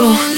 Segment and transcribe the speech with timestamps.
[0.00, 0.31] is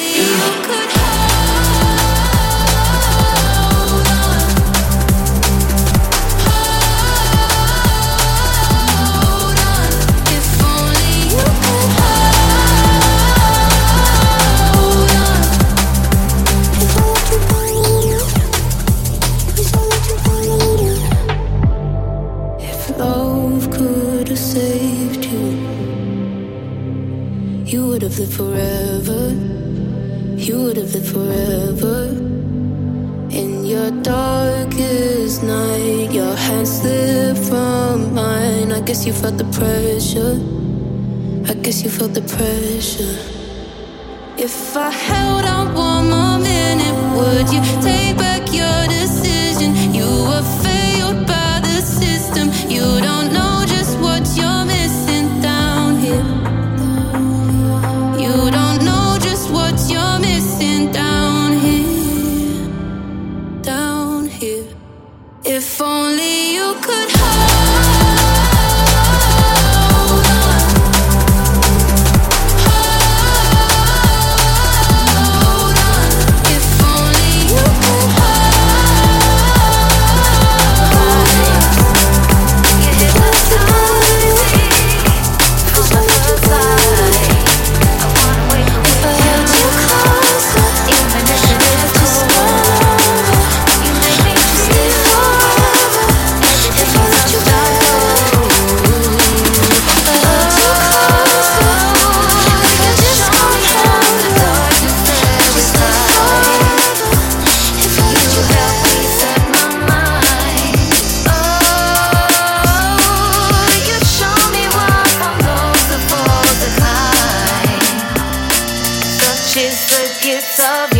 [120.44, 120.93] of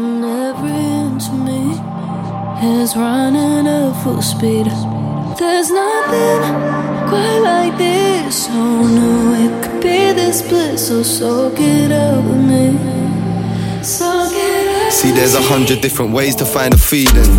[0.00, 1.72] nothing ever into me
[2.80, 4.66] is running at full speed.
[5.38, 6.40] There's nothing
[7.08, 8.46] quite like this.
[8.50, 10.88] Oh no, it could be this bliss.
[10.88, 13.82] So soak it up with me.
[13.82, 14.92] Soak it up.
[14.92, 17.30] See, there's a hundred different ways to find a feeling.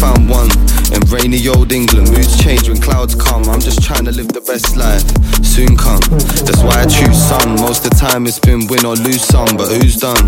[0.00, 0.50] Found one
[0.92, 2.10] in rainy old England.
[2.10, 3.48] Moods change when clouds come.
[3.48, 5.02] I'm just trying to live the best life.
[5.40, 6.04] Soon come.
[6.44, 7.56] That's why I choose sun.
[7.56, 10.20] Most of the time it's been win or lose some, but who's done?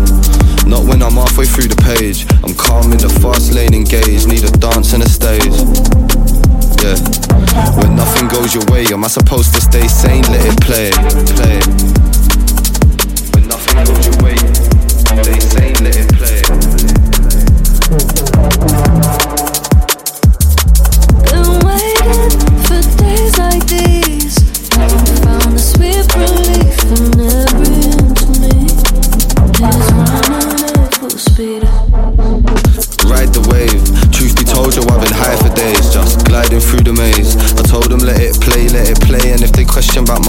[0.65, 2.25] Not when I'm halfway through the page.
[2.41, 4.27] I'm calm in the fast lane engaged.
[4.27, 5.53] Need a dance and a stage.
[6.81, 6.97] Yeah.
[7.77, 10.25] When nothing goes your way, am I supposed to stay sane?
[10.33, 10.89] Let it play,
[11.37, 11.61] play.
[13.37, 14.37] When nothing goes your way,
[15.13, 16.68] stay sane, let it play.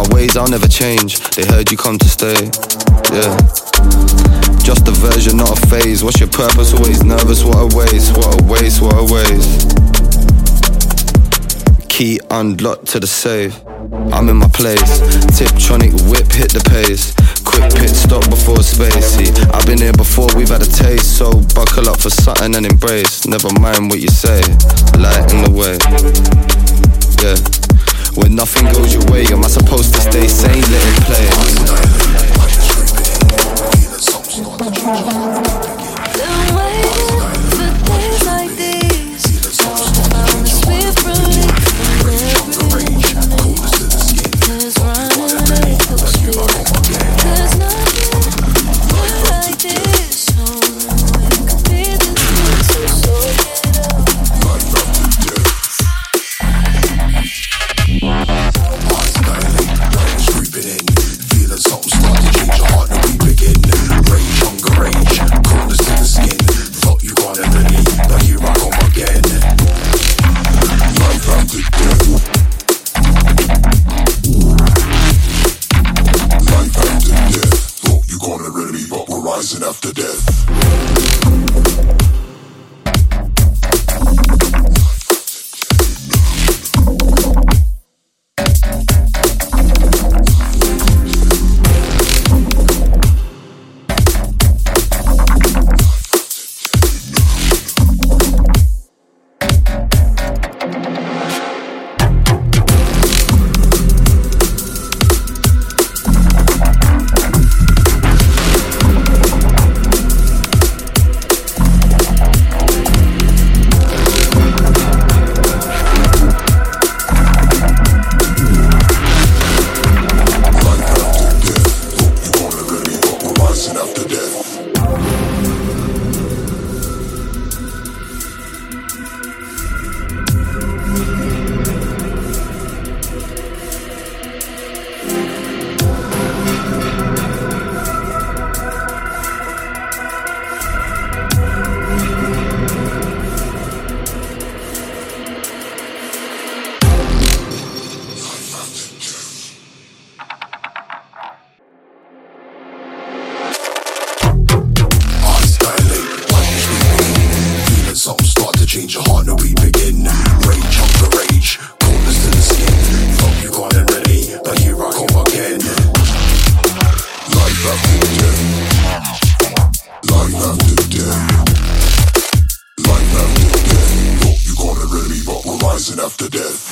[0.00, 1.18] My ways, I'll never change.
[1.36, 2.50] They heard you come to stay,
[3.12, 3.36] yeah.
[4.62, 6.02] Just a version, not a phase.
[6.02, 6.72] What's your purpose?
[6.72, 7.44] Always nervous.
[7.44, 9.76] What a waste, what a waste, what a waste.
[11.88, 13.60] Key unlocked to the safe.
[14.12, 15.00] I'm in my place.
[15.36, 17.12] Tiptronic whip hit the pace.
[17.44, 19.28] Quick pit stop before spacey.
[19.52, 21.18] I've been here before, we've had a taste.
[21.18, 23.26] So buckle up for something and embrace.
[23.26, 24.40] Never mind what you say.
[24.96, 25.76] Light in the way.
[27.20, 27.59] Yeah.
[28.16, 30.62] When nothing goes your way, am I supposed to stay sane?
[30.62, 31.26] Let it play.
[36.16, 37.09] Been waiting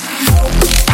[0.09, 0.88] Thank.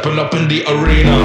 [0.00, 1.19] Stepping up in the arena.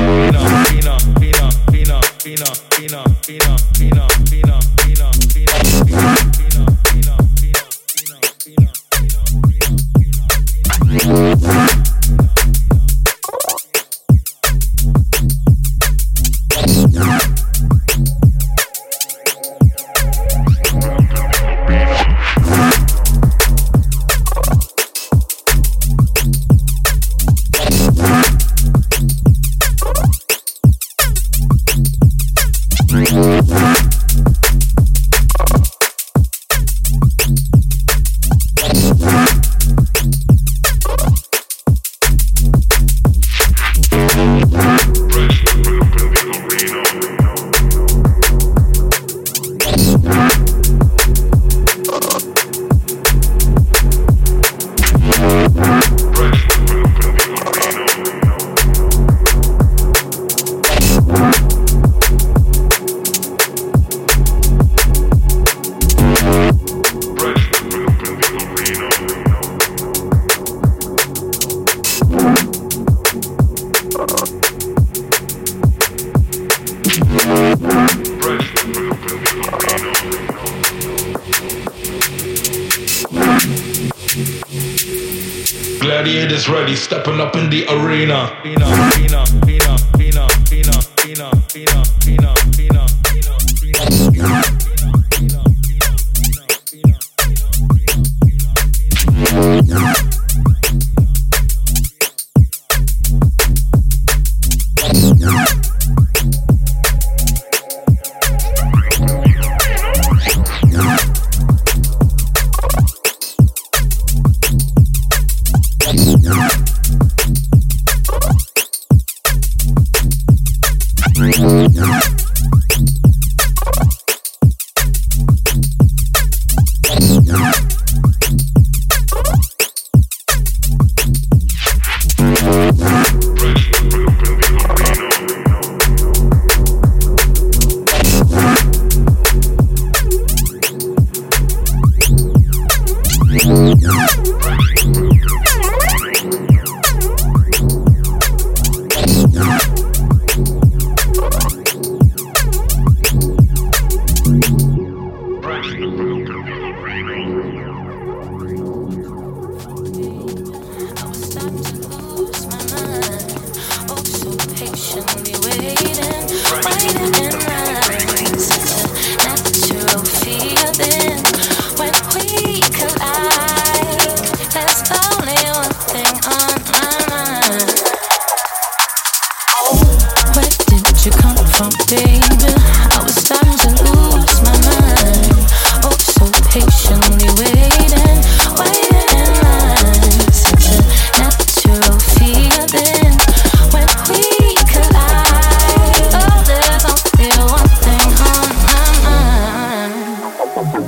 [86.16, 89.26] Gladiators ready, stepping up in the arena, arena, arena,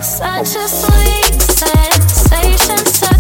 [0.02, 3.17] Such a sweet sensation.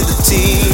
[0.00, 0.67] With a team.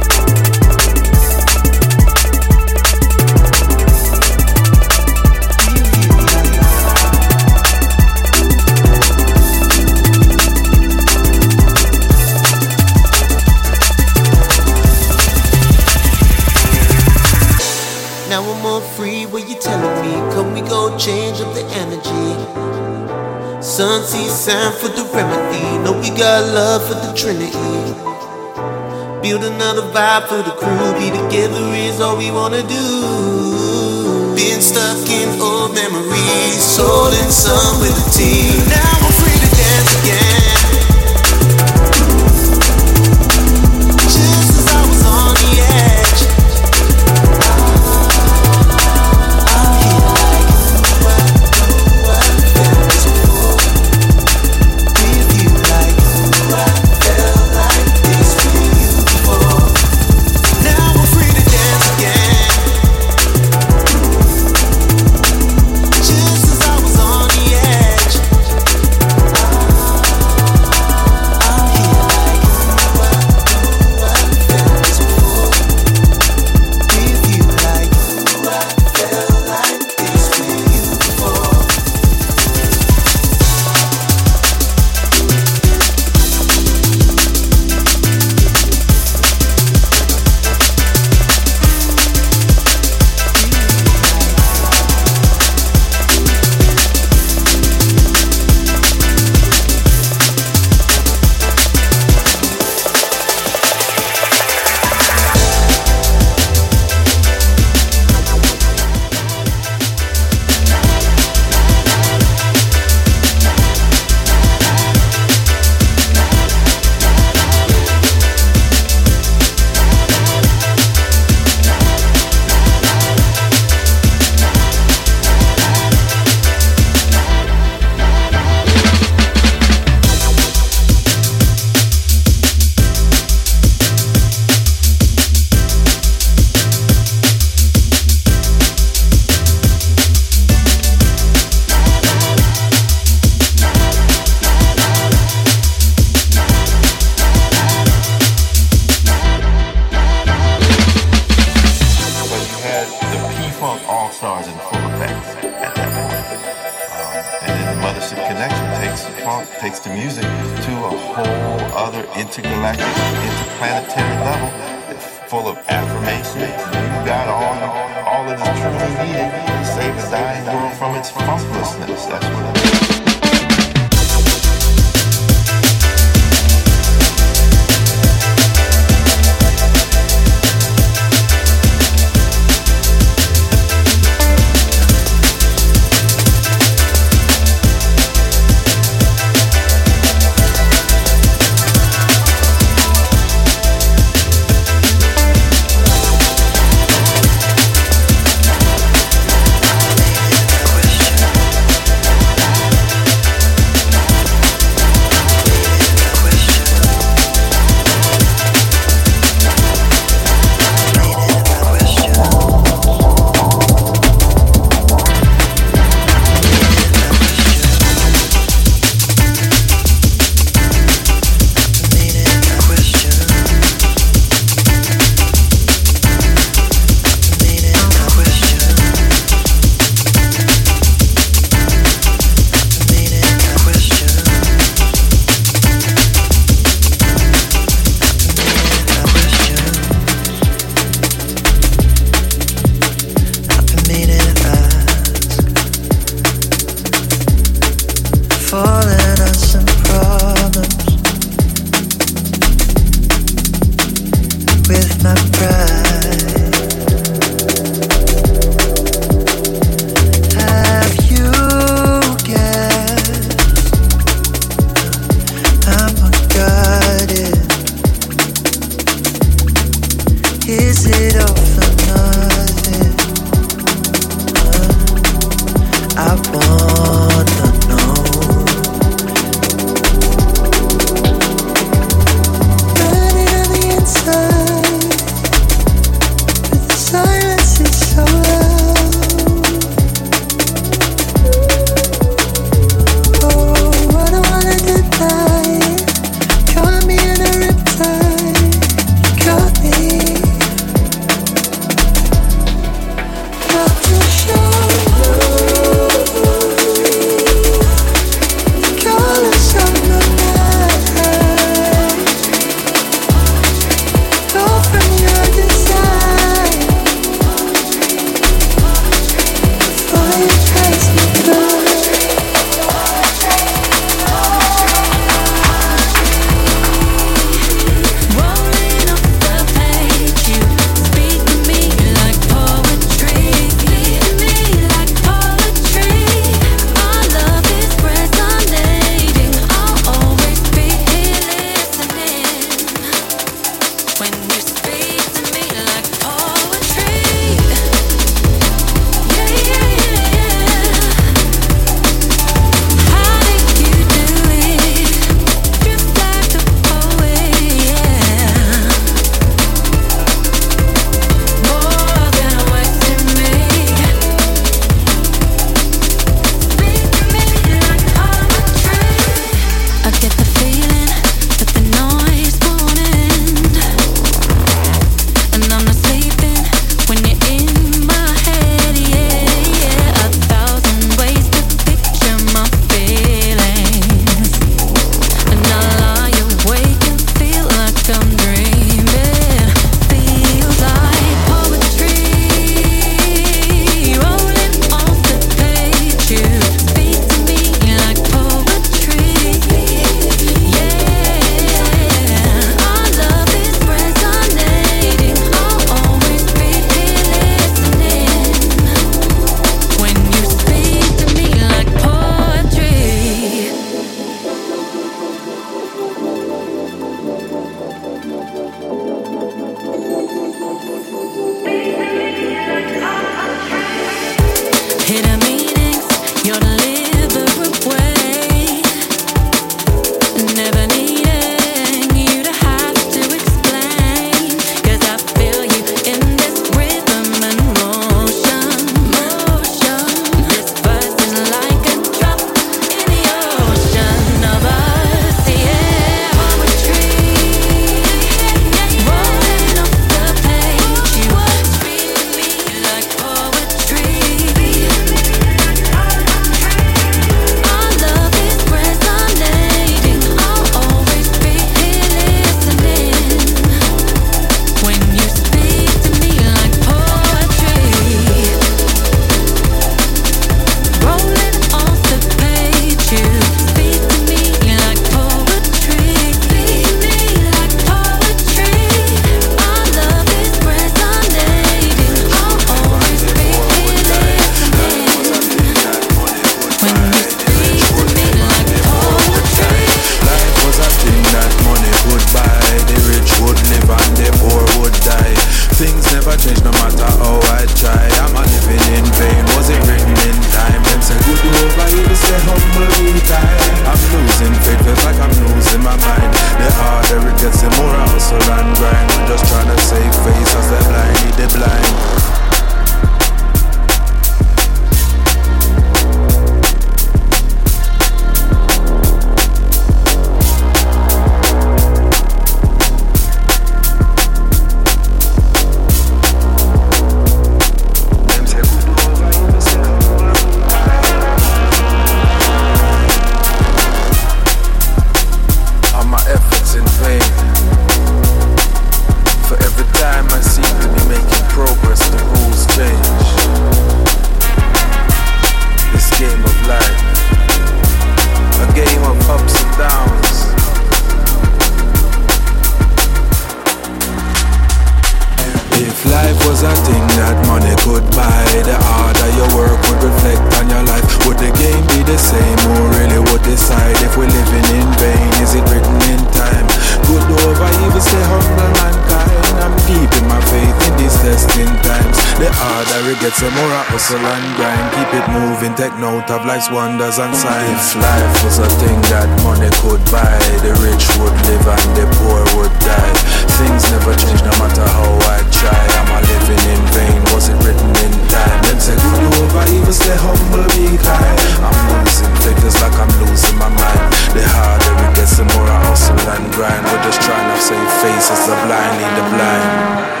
[573.10, 574.66] Get some more hustle and grind.
[574.70, 577.74] Keep it moving, take note of life's wonders and signs.
[577.74, 580.14] If life was a thing that money could buy,
[580.46, 582.94] the rich would live and the poor would die.
[583.42, 585.62] Things never change no matter how I try.
[585.82, 587.00] Am I living in vain?
[587.10, 588.38] Was it written in time?
[588.46, 591.18] Them say good over evil, stay humble, be kind.
[591.42, 593.86] I'm losing figures like I'm losing my mind.
[594.14, 596.62] The harder it gets, the more I hustle and grind.
[596.62, 600.00] We're just trying to save faces, the blind lead the blind.